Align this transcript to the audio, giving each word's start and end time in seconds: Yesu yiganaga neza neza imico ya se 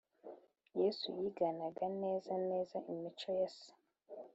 Yesu 0.79 1.07
yiganaga 1.19 1.85
neza 2.01 2.31
neza 2.49 2.77
imico 2.91 3.27
ya 3.39 3.47
se 3.55 3.69